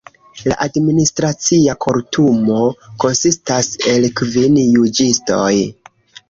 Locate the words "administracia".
0.65-1.75